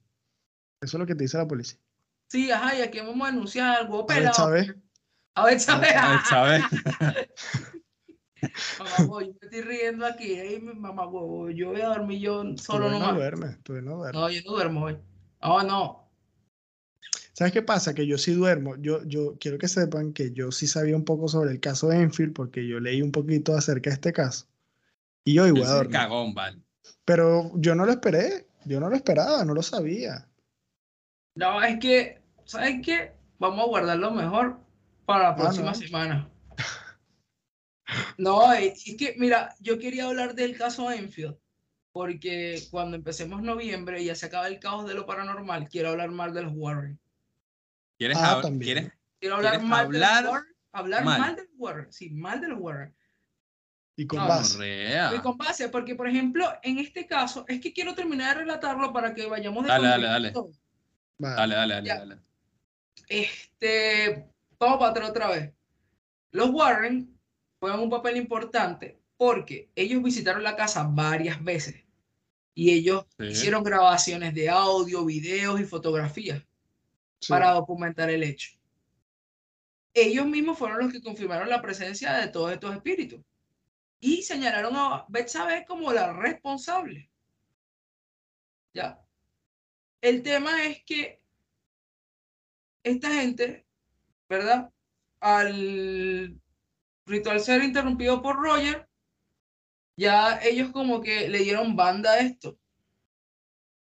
[0.81, 1.79] Eso es lo que te dice la policía.
[2.29, 4.77] Sí, ajá, y aquí vamos a denunciar algo A ver.
[5.35, 5.91] A ver, ¿sabes?
[5.95, 6.63] Ah, ¿Sabes?
[8.79, 10.37] Mamá, huevo, yo me estoy riendo aquí.
[10.63, 13.15] Mamá, huevo, yo voy a dormir yo solo Tú no nomás.
[13.15, 14.21] duermes, tú no duermes.
[14.21, 14.99] No, yo no duermo hoy.
[15.43, 16.10] No, no.
[17.41, 17.95] ¿Sabes qué pasa?
[17.95, 18.77] Que yo sí duermo.
[18.77, 21.97] Yo, yo quiero que sepan que yo sí sabía un poco sobre el caso de
[21.97, 24.47] Enfield porque yo leí un poquito acerca de este caso.
[25.25, 25.93] Y hoy voy a Ese dormir.
[25.93, 26.59] cagón, vale.
[27.07, 28.47] Pero yo no lo esperé.
[28.67, 30.29] Yo no lo esperaba, no lo sabía.
[31.35, 33.13] No, es que, ¿sabes qué?
[33.39, 34.61] Vamos a guardarlo mejor
[35.07, 35.75] para la próxima no.
[35.75, 36.31] semana.
[38.19, 41.39] No, es es que, mira, yo quería hablar del caso Enfield,
[41.91, 46.11] porque cuando empecemos noviembre y ya se acaba el caos de lo paranormal, quiero hablar
[46.11, 47.01] mal de los Warren.
[48.01, 48.79] ¿Quieres, Ah, hab- también.
[48.79, 48.93] ¿quieres?
[49.21, 50.55] Quiero hablar ¿Quieres mal de los hablar Warren.
[50.73, 51.21] Hablar mal?
[51.21, 51.93] mal de los Warren.
[51.93, 52.97] Sí, mal de los Warren.
[53.97, 54.95] Y con No, base.
[55.15, 58.91] Y con base, porque por ejemplo, en este caso, es que quiero terminar de relatarlo
[58.91, 60.33] para que vayamos de Dale, dale, dale.
[61.19, 61.37] Vale.
[61.37, 62.17] Dale, dale, dale, dale.
[63.09, 64.27] Este,
[64.59, 65.53] vamos para atrás otra vez.
[66.31, 67.15] Los Warren
[67.59, 71.85] juegan un papel importante porque ellos visitaron la casa varias veces
[72.55, 73.27] y ellos Sí.
[73.27, 76.43] hicieron grabaciones de audio, videos y fotografías
[77.21, 77.33] Sí.
[77.33, 78.51] para documentar el hecho.
[79.93, 83.21] Ellos mismos fueron los que confirmaron la presencia de todos estos espíritus
[83.99, 87.11] y señalaron a Betsabe como la responsable.
[88.73, 88.99] Ya.
[90.01, 91.21] El tema es que
[92.83, 93.67] esta gente,
[94.29, 94.73] ¿verdad?
[95.21, 96.41] Al
[97.05, 98.89] ritual ser interrumpido por Roger,
[99.97, 102.59] ya ellos como que le dieron banda a esto.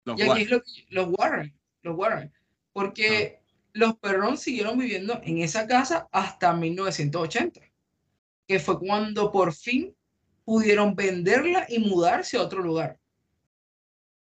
[0.04, 2.34] Los Y aquí es lo que- los Warren, los Warren,
[2.74, 3.40] porque
[3.74, 7.62] los Perrón siguieron viviendo en esa casa hasta 1980,
[8.48, 9.96] que fue cuando por fin
[10.44, 13.00] pudieron venderla y mudarse a otro lugar.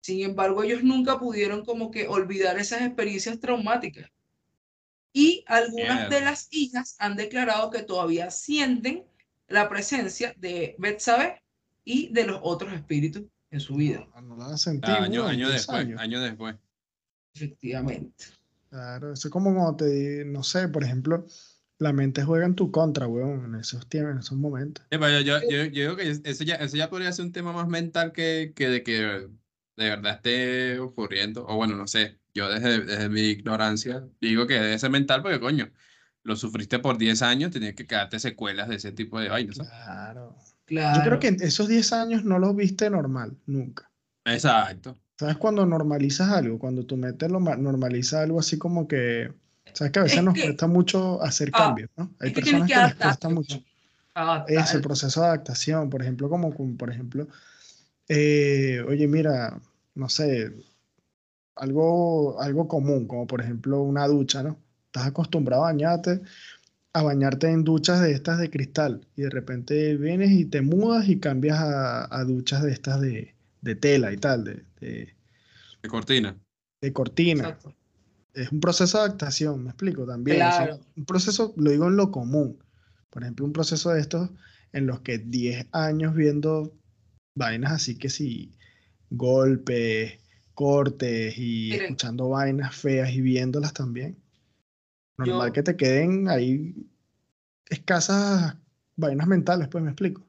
[0.01, 4.11] Sin embargo, ellos nunca pudieron como que olvidar esas experiencias traumáticas.
[5.13, 9.05] Y algunas de las hijas han declarado que todavía sienten
[9.49, 11.43] la presencia de Betsabe
[11.85, 14.07] y de los otros espíritus en su vida.
[14.15, 14.45] No, no.
[14.45, 16.01] Ah, año, año 10 después, años.
[16.01, 16.57] año después.
[17.35, 18.25] Efectivamente.
[18.71, 21.27] Claro, eso es como cuando te, no sé, por ejemplo,
[21.79, 24.85] la mente juega en tu contra, weón, en esos tiempos, en esos momentos.
[24.91, 27.33] Sí, pero yo, yo, yo, yo digo que eso ya, eso ya podría ser un
[27.33, 29.29] tema más mental que, que de que
[29.79, 31.47] de verdad esté ocurriendo.
[31.47, 35.41] O bueno, no sé, yo desde, desde mi ignorancia digo que debe ser mental porque,
[35.41, 35.71] coño,
[36.25, 39.57] lo sufriste por 10 años, tenías que quedarte secuelas de ese tipo de vainas.
[39.57, 39.71] ¿sabes?
[39.71, 40.37] Claro.
[40.67, 40.99] Claro.
[40.99, 43.91] Yo creo que en esos 10 años no los viste normal, nunca.
[44.27, 44.99] Exacto.
[45.19, 46.59] ¿Sabes cuando normalizas algo?
[46.59, 49.33] Cuando tu mente lo ma- normaliza algo así como que,
[49.73, 52.11] sabes que a veces Es nos que- cuesta mucho hacer Ah, cambios, ¿no?
[52.21, 53.63] Hay personas que que les cuesta mucho.
[54.15, 54.57] Adaptar.
[54.57, 57.27] Es el proceso de adaptación, por ejemplo, como, como, por ejemplo,
[58.09, 59.61] eh, oye, mira,
[59.95, 60.53] no sé,
[61.57, 64.57] algo, algo común, como por ejemplo una ducha, ¿no?
[64.87, 66.21] Estás acostumbrado a bañarte,
[66.93, 71.09] a bañarte en duchas de estas de cristal y de repente vienes y te mudas
[71.09, 75.15] y cambias a, a duchas de estas de, de tela y tal, de, de,
[75.83, 76.37] De cortina.
[76.81, 77.43] de cortina.
[77.49, 77.75] Exacto.
[78.35, 80.37] Es un proceso de adaptación, me explico también.
[80.43, 80.81] o sea, Claro.
[80.97, 82.59] un proceso, lo digo en lo común.
[83.11, 84.31] Por ejemplo, un proceso de estos
[84.73, 86.73] en los que 10 años viendo
[87.35, 88.53] vainas así que si
[89.11, 90.19] golpes,
[90.55, 91.83] cortes y Miren.
[91.87, 94.17] escuchando vainas feas y viéndolas también.
[95.17, 96.75] Normal Yo- que te queden ahí
[97.69, 98.57] escasas
[98.97, 100.23] vainas mentales, pues me explico.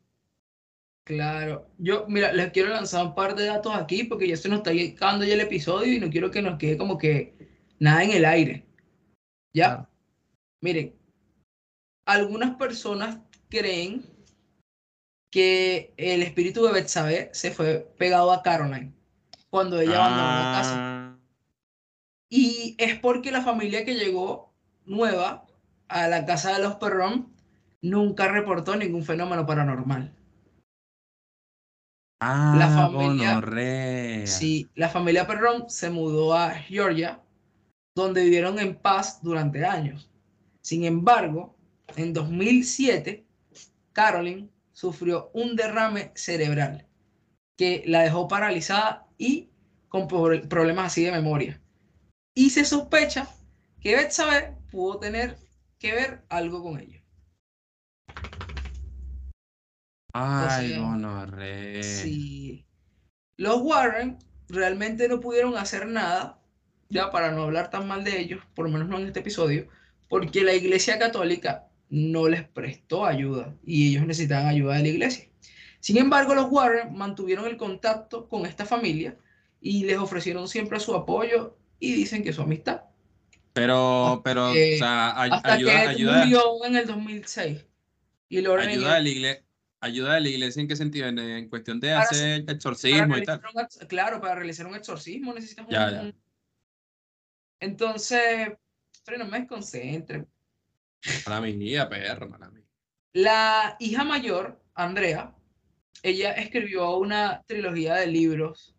[1.03, 1.67] Claro.
[1.77, 4.71] Yo, mira, les quiero lanzar un par de datos aquí porque ya se nos está
[4.71, 7.35] acabando ya el episodio y no quiero que nos quede como que
[7.79, 8.65] nada en el aire.
[9.53, 9.89] ¿Ya?
[10.61, 10.95] Miren,
[12.05, 14.05] algunas personas creen
[15.31, 18.93] que el espíritu de Betsabe se fue pegado a Caroline
[19.49, 20.75] cuando ella abandonó la casa.
[20.77, 21.19] Ah,
[22.29, 24.53] Y es porque la familia que llegó
[24.85, 25.45] nueva
[25.87, 27.33] a la casa de los Perrón
[27.81, 30.18] nunca reportó ningún fenómeno paranormal.
[32.19, 34.27] Ah, La familia- gonorrea.
[34.27, 37.21] Sí, la familia Perrón se mudó a Georgia,
[37.95, 40.09] donde vivieron en paz durante años.
[40.61, 41.55] Sin embargo,
[41.95, 43.25] en 2007,
[43.93, 46.85] Carolyn sufrió un derrame cerebral
[47.57, 49.49] que la dejó paralizada y
[49.89, 51.59] con pro- problemas así de memoria.
[52.35, 53.27] Y se sospecha
[53.81, 55.37] que Betsabe pudo tener
[55.79, 56.98] que ver algo con ello.
[60.21, 61.83] Ay, gonorrea.
[61.83, 62.65] Sí.
[63.37, 64.17] Los Warren
[64.49, 66.39] realmente no pudieron hacer nada
[66.89, 69.67] ya para no hablar tan mal de ellos, por lo menos no en este episodio,
[70.09, 75.29] porque la Iglesia Católica no les prestó ayuda y ellos necesitaban ayuda de la Iglesia.
[75.79, 79.15] Sin embargo, los Warren mantuvieron el contacto con esta familia
[79.61, 82.81] y les ofrecieron siempre su apoyo y dicen que su amistad.
[83.53, 87.65] Pero, pero, o sea, hasta ayuda, que ayuda, murió en el 2006.
[88.29, 89.43] Y Lauren ayuda, de la iglesia,
[89.81, 91.07] ayuda de la iglesia en qué sentido?
[91.07, 93.41] En, en cuestión de Para hacer exorcismo y tal.
[93.53, 95.71] un claro, para realizar un exorcismo necesitas un...
[95.71, 96.01] Ya, ya.
[96.01, 96.15] un-
[97.59, 98.49] Entonces,
[99.05, 100.25] pero no me desconcentre.
[101.25, 102.65] Mala mía, perro, mala mía.
[103.13, 105.35] La hija mayor, Andrea,
[106.03, 108.75] ella escribió una trilogía de libros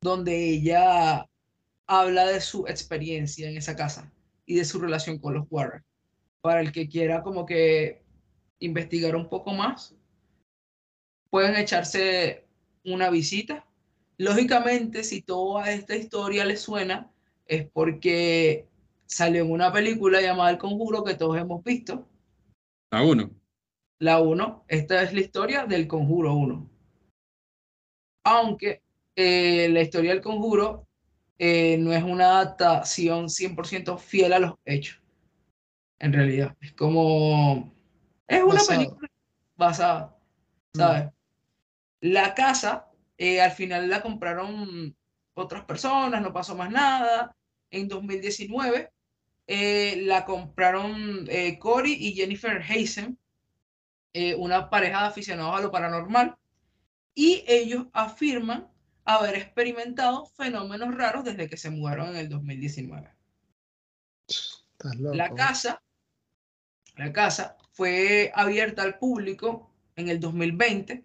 [0.00, 1.26] donde ella
[1.86, 4.12] habla de su experiencia en esa casa
[4.46, 5.84] y de su relación con los Warren.
[6.40, 8.02] Para el que quiera como que
[8.60, 9.94] investigar un poco más,
[11.30, 12.46] pueden echarse
[12.84, 13.64] una visita.
[14.18, 17.10] Lógicamente, si toda esta historia les suena,
[17.46, 18.66] es porque
[19.06, 22.06] salió en una película llamada El Conjuro que todos hemos visto.
[22.90, 23.30] A uno.
[23.98, 26.70] La 1, esta es la historia del Conjuro 1.
[28.24, 28.82] Aunque
[29.16, 30.86] eh, la historia del Conjuro
[31.38, 35.00] eh, no es una adaptación 100% fiel a los hechos.
[35.98, 37.72] En realidad, es como...
[38.26, 38.78] Es una Basado.
[38.78, 39.08] película
[39.56, 40.16] basada,
[40.74, 41.10] ¿sabes?
[42.00, 44.96] La casa, eh, al final la compraron
[45.34, 47.36] otras personas, no pasó más nada.
[47.70, 48.90] En 2019
[49.52, 53.18] eh, la compraron eh, Cory y Jennifer Hazen,
[54.12, 56.36] eh, una pareja de aficionados a lo paranormal,
[57.14, 58.68] y ellos afirman
[59.04, 63.10] haber experimentado fenómenos raros desde que se mudaron en el 2019.
[64.28, 65.16] Estás loco.
[65.16, 65.82] La casa,
[66.94, 71.04] la casa fue abierta al público en el 2020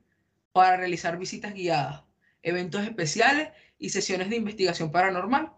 [0.56, 2.06] para realizar visitas guiadas,
[2.42, 5.52] eventos especiales y sesiones de investigación paranormal.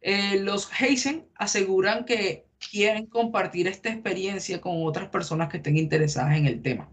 [0.00, 6.38] Eh, los Heisen aseguran que quieren compartir esta experiencia con otras personas que estén interesadas
[6.38, 6.90] en el tema.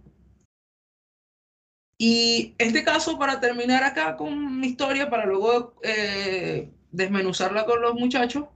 [1.98, 7.94] Y este caso, para terminar acá con mi historia, para luego eh, desmenuzarla con los
[7.94, 8.50] muchachos,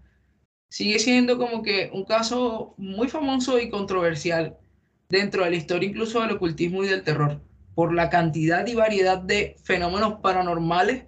[0.69, 4.57] sigue siendo como que un caso muy famoso y controversial
[5.07, 7.41] dentro de la historia incluso del ocultismo y del terror,
[7.79, 11.05] por la cantidad y variedad de fenómenos paranormales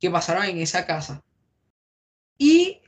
[0.00, 1.22] que pasaron en esa casa.
[2.36, 2.80] Y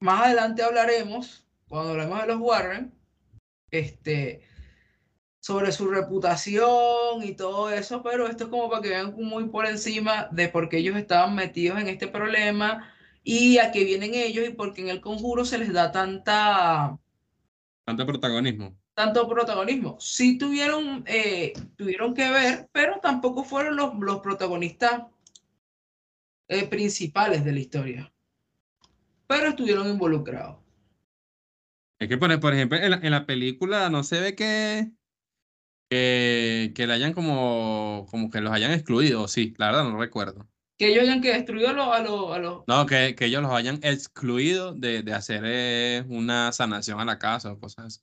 [0.00, 2.92] más adelante hablaremos, cuando hablemos de los Warren,
[3.70, 4.42] este,
[5.40, 9.64] sobre su reputación y todo eso, pero esto es como para que vean muy por
[9.64, 12.92] encima de por qué ellos estaban metidos en este problema
[13.24, 16.98] y a qué vienen ellos y por qué en el conjuro se les da tanta,
[17.86, 18.76] Tanto protagonismo.
[18.96, 19.98] Tanto protagonismo.
[20.00, 25.02] Sí tuvieron, eh, tuvieron que ver, pero tampoco fueron los, los protagonistas
[26.48, 28.12] eh, principales de la historia.
[29.26, 30.56] Pero estuvieron involucrados.
[32.00, 34.90] Es que, por, por ejemplo, en la, en la película no se ve que,
[35.90, 40.48] que, que le hayan como, como que los hayan excluido, sí, la verdad no recuerdo.
[40.78, 41.88] Que ellos hayan que destruido a los...
[41.88, 46.04] A los, a los- No, que, que ellos los hayan excluido de, de hacer eh,
[46.08, 48.00] una sanación a la casa o cosas así.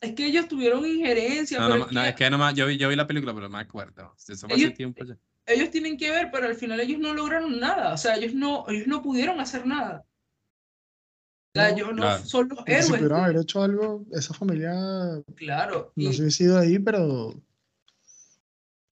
[0.00, 2.66] Es que ellos tuvieron injerencia, No, pero no, es no, que es que nomás, yo
[2.66, 4.14] vi, yo vi la película, pero no me acuerdo.
[4.16, 5.16] Eso fue hace Ellos- tiempo ya.
[5.46, 7.92] ellos tienen que ver, pero al final ellos no lograron nada.
[7.92, 10.04] O sea, ellos no, ellos no pudieron hacer nada.
[11.52, 12.24] O sea, No, ellos no claro.
[12.24, 12.90] son los Porque Si héroes.
[13.00, 14.72] pudieron haber hecho algo, esa familia
[15.36, 15.92] Claro.
[15.96, 17.34] no y- se hubiese ido ahí, pero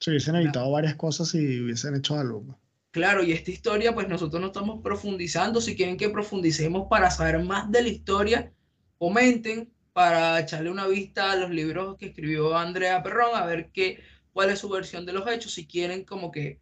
[0.00, 2.42] se hubiesen evitado varias cosas si hubiesen hecho algo.
[2.44, 2.58] pues.
[2.90, 5.60] Claro, y esta historia, pues nosotros no estamos profundizando.
[5.60, 8.52] Si quieren que profundicemos para saber más de la historia,
[8.98, 14.00] comenten para echarle una vista a los libros que escribió Andrea Perrón, a ver qué,
[14.32, 15.52] cuál es su versión de los hechos.
[15.54, 16.60] Si quieren, como que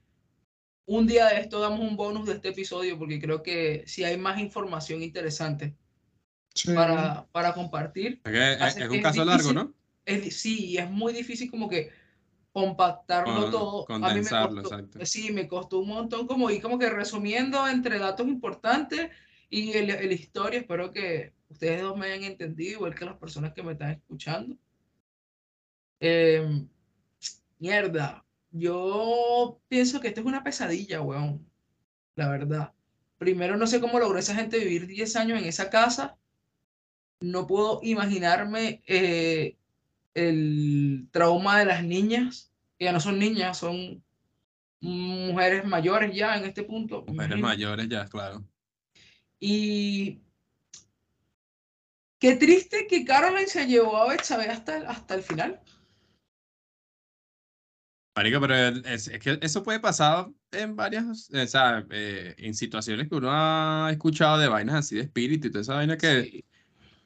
[0.87, 4.17] un día de esto damos un bonus de este episodio, porque creo que si hay
[4.17, 5.77] más información interesante
[6.55, 6.73] Sí.
[6.73, 8.23] para, para compartir.
[8.25, 9.53] Es, que es- un es caso largo.
[9.53, 9.75] ¿no?
[10.07, 11.91] Es, sí, es muy difícil como que
[12.53, 13.85] compactarlo Con- todo.
[13.91, 15.05] A mí me condensarlo, costó, exacto.
[15.05, 19.11] sí, me costó un montón como ir como que resumiendo entre datos importantes
[19.51, 20.61] y el, el historia.
[20.61, 24.57] Espero que ustedes dos me hayan entendido, igual que las personas que me están escuchando.
[26.01, 26.69] Em,
[27.59, 31.47] mierda, yo pienso que esto es una pesadilla, weón.
[32.15, 32.73] La verdad.
[33.19, 36.17] Primero, no sé cómo logró esa gente vivir 10 años en esa casa.
[37.21, 39.57] No puedo imaginarme eh,
[40.15, 44.03] el trauma de las niñas, que ya no son niñas, son
[44.81, 47.05] mujeres mayores ya en este punto.
[47.07, 48.45] Mujeres mayores ya, claro.
[49.41, 50.21] Y
[52.19, 55.61] qué triste que Caroline se llevó a Betsabe hasta, el- hasta el final.
[58.17, 63.09] Marico, pero es, es que eso puede pasar en varias, o sea, eh, en situaciones
[63.09, 66.45] que uno ha escuchado de vainas así de espíritu y toda esa vaina que Sí.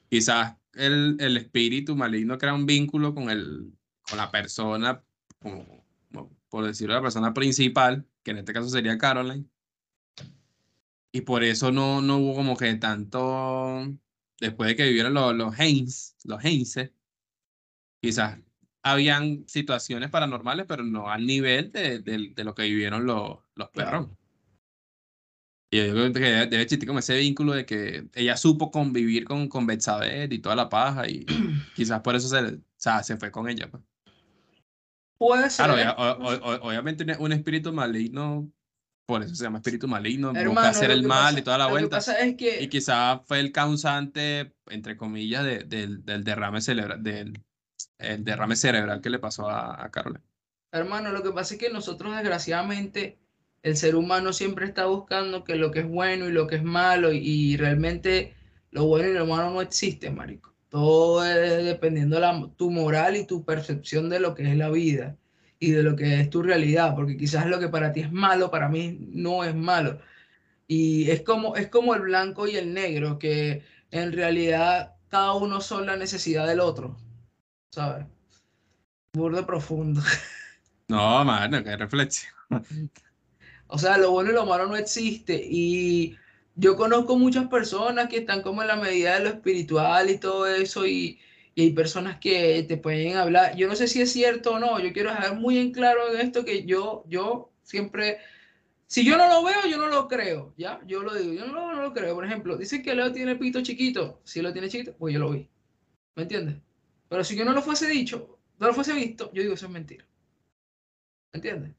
[0.08, 3.72] quizás el, el espíritu maligno crea un vínculo con, el,
[4.08, 5.02] con la persona,
[5.40, 9.46] como, como por decirlo, la persona principal, que en este caso sería Caroline.
[11.12, 13.82] Y por eso no, no hubo como que tanto,
[14.40, 16.92] después de que vivieron los, los Haynes, los Heinze,
[18.02, 18.38] quizás
[18.82, 23.70] habían situaciones paranormales, pero no al nivel de, de- de lo que vivieron los, los
[23.70, 23.90] Claro.
[23.90, 24.08] perros.
[25.72, 29.48] Y yo creo que debe, existir como ese vínculo de que ella supo convivir con,
[29.48, 31.24] con y toda la paja, y
[31.76, 33.70] quizás por eso se, o sea, se fue con ella.
[33.70, 33.82] pues.
[35.16, 35.66] Puede ser.
[35.66, 38.50] Claro, o- o- obviamente un espíritu maligno,
[39.10, 41.58] por eso se llama espíritu maligno, busca Hermano, hacer lo el mal pasa- y toda
[41.58, 41.98] la vuelta.
[41.98, 47.38] es que Y quizás fue el causante, entre comillas, de- del, del derrame cerebral, del
[47.98, 49.90] el derrame cerebral que le pasó a, a.
[50.72, 53.18] Hermano, lo que pasa es que nosotros desgraciadamente
[53.62, 56.62] el ser humano siempre está buscando que lo que es bueno y lo que es
[56.62, 58.34] malo y, y realmente
[58.70, 60.54] lo bueno y lo malo no existe, marico.
[60.68, 64.70] Todo es dependiendo de la, tu moral y tu percepción de lo que es la
[64.70, 65.16] vida
[65.60, 68.50] y de lo que es tu realidad, porque quizás lo que para ti es malo,
[68.50, 70.00] para mí no es malo.
[70.66, 75.60] Y es como, es como el blanco y el negro, que en realidad cada uno
[75.60, 76.96] son la necesidad del otro,
[77.70, 78.06] ¿sabes?
[79.12, 80.00] Burdo profundo.
[80.88, 82.34] No, mano, qué reflexión.
[83.68, 85.40] O sea, lo bueno y lo malo no existe.
[85.40, 86.16] Y
[86.56, 90.48] yo conozco muchas personas que están como en la medida de lo espiritual y todo
[90.48, 90.84] eso.
[90.84, 91.20] Y,
[91.54, 93.56] y hay personas que te pueden hablar.
[93.56, 94.80] Yo no sé si es cierto o no.
[94.80, 98.18] Yo quiero dejar muy en claro en esto que yo, yo siempre,
[98.86, 100.54] si yo no lo veo, yo no lo creo.
[100.56, 100.80] ¿Ya?
[100.86, 102.14] Yo lo digo, yo no lo, no lo creo.
[102.14, 104.20] Por ejemplo, dicen que Leo tiene pito chiquito.
[104.24, 105.48] Si lo tiene chiquito, pues yo lo vi.
[106.14, 106.56] ¿Me entiendes?
[107.08, 109.72] Pero si yo no lo fuese dicho, no lo fuese visto, yo digo eso es
[109.72, 110.04] mentira.
[111.32, 111.72] ¿Me entiendes?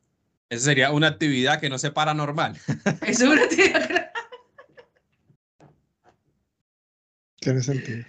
[0.49, 2.57] Esa sería una actividad que no sea paranormal.
[3.07, 4.11] Eso es una tía.
[7.39, 8.03] Tiene sentido.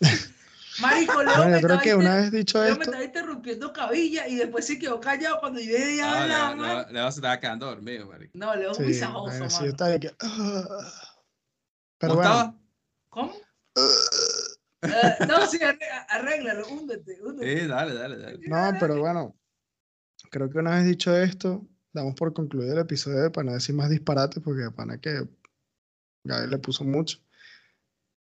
[0.80, 3.72] Marico, Leo Bueno, me yo creo que una vez dicho Leo me esto, estaba interrumpiendo
[3.72, 6.76] cabilla y después se quedó callado cuando yo dije ya No, hablaba, Leo, man.
[6.86, 8.32] Leo- Leo se estaba quedando dormido, marico.
[8.38, 9.64] No, Leo es sí, muy sajoso, sí, mano.
[9.64, 10.64] yo estaba de que, "Ah".
[11.98, 12.60] pero ¿Cómo bueno?
[13.08, 13.32] ¿Cómo?
[13.76, 13.80] "Ah".
[14.84, 17.60] Eh, no, sí, arré- arréglalo, húndete, húndete.
[17.60, 18.38] Sí, dale, dale, dale.
[18.48, 19.36] no, pero bueno,
[20.28, 23.90] creo que una vez dicho esto, damos por concluido el episodio para no decir más
[23.90, 25.28] disparates, porque para que
[26.24, 27.18] Gaby le puso mucho.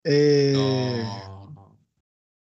[0.05, 1.39] Eh, No.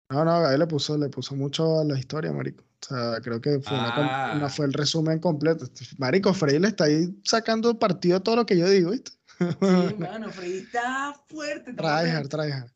[0.09, 2.63] No, no, Gaby le puso, le puso mucho a la historia, marico.
[2.63, 4.33] O sea, creo que fue, Ah.
[4.35, 5.65] una- fue el resumen completo.
[5.97, 9.11] Marico, Frey le está ahí sacando partido a todo lo que yo digo, ¿viste?
[9.39, 9.45] Sí,
[10.19, 11.73] mano, Freddy está fuerte.
[11.73, 12.69] Tryhard, tryhard.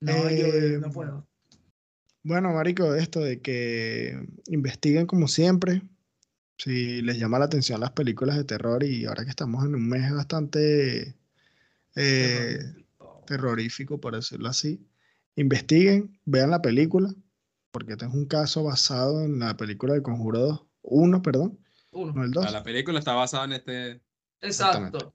[0.00, 1.26] No, yo Eh, no puedo.
[2.22, 5.82] Bueno, marico, esto de que investiguen como siempre.
[6.58, 9.88] Si les llama la atención las películas de terror y ahora que estamos en un
[9.88, 11.16] mes bastante
[11.96, 13.24] eh, Terrorífico.
[13.26, 14.86] terrorífico, por decirlo así,
[15.40, 17.12] investiguen, vean la película,
[17.70, 21.58] porque este es un caso basado en la película de Conjuro 2, 1, perdón,
[21.92, 22.12] Uno.
[22.12, 22.52] no el O sea, 2.
[22.52, 24.00] la película está basada en este.
[24.40, 24.98] exactamente.
[24.98, 25.14] Exacto.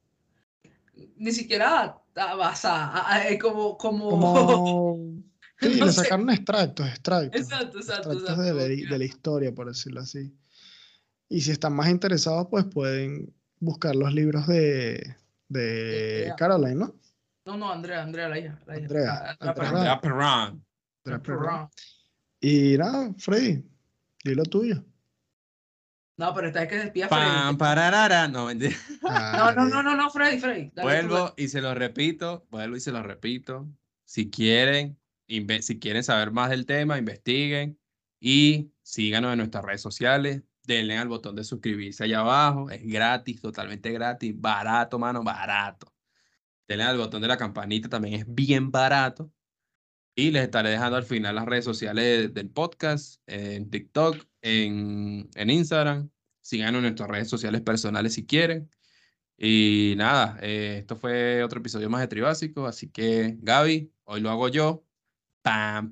[1.18, 5.00] Ni siquiera está basada, es como, como, Como...
[5.62, 6.04] Sí, No le sé.
[6.04, 7.40] sacaron extractos, extractos.
[7.42, 8.42] Exacto, exacto, extractos exacto.
[8.44, 10.36] de, la, de la historia, por decirlo así.
[11.30, 15.16] Y si están más interesados, pues pueden buscar los libros de,
[15.48, 16.34] de.
[16.38, 16.96] Caroline, ¿no?
[17.46, 18.60] No, no, Andrea, Andrea, la hija.
[18.66, 18.86] La hija.
[18.86, 19.70] Andrea, Andrea.
[19.70, 21.70] Andrea perra.
[22.40, 23.64] Y nada, Freddy,
[24.24, 24.84] di lo tuyo.
[26.18, 27.58] No, pero esta vez que despida Pam, Freddy.
[27.58, 28.28] pararara.
[28.28, 28.76] No, mentira.
[29.02, 30.72] No, no, no, no, no, Freddy, Freddy.
[30.74, 33.68] dale tú, Vuelvo y se lo repito, vuelvo y se lo repito.
[34.06, 37.78] Si quieren, si quieren saber más del tema, investiguen
[38.20, 40.42] y síganos en nuestras redes sociales.
[40.64, 42.72] Denle al botón de suscribirse allá abajo.
[42.72, 44.34] Es gratis, totalmente gratis.
[44.36, 45.95] Barato, mano, barato.
[46.68, 49.32] Denle al botón de la campanita, también es bien barato.
[50.16, 55.50] Y les estaré dejando al final las redes sociales del podcast, en TikTok, en, en
[55.50, 56.10] Instagram.
[56.42, 58.70] Síganos en nuestras redes sociales personales si quieren.
[59.38, 64.30] Y nada, eh, esto fue otro episodio más de Tribásico, así que Gaby, hoy lo
[64.30, 64.86] hago yo.
[65.42, 65.92] Pam.